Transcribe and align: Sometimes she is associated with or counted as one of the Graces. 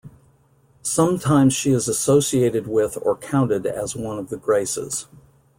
Sometimes 0.81 1.53
she 1.53 1.69
is 1.69 1.87
associated 1.87 2.65
with 2.65 2.97
or 3.03 3.15
counted 3.15 3.67
as 3.67 3.95
one 3.95 4.17
of 4.17 4.31
the 4.31 4.37
Graces. 4.37 5.05